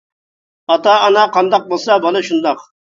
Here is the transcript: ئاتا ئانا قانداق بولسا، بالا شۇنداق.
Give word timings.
ئاتا 0.71 0.93
ئانا 1.03 1.27
قانداق 1.37 1.63
بولسا، 1.71 2.03
بالا 2.07 2.29
شۇنداق. 2.31 2.69